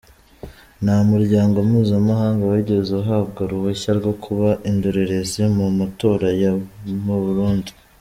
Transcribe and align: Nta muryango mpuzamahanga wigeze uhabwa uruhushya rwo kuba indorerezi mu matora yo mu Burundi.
Nta 0.83 0.97
muryango 1.11 1.57
mpuzamahanga 1.67 2.43
wigeze 2.51 2.91
uhabwa 3.01 3.39
uruhushya 3.45 3.91
rwo 3.99 4.13
kuba 4.23 4.49
indorerezi 4.69 5.41
mu 5.57 5.67
matora 5.79 6.27
yo 6.41 6.53
mu 7.05 7.17
Burundi. 7.25 7.71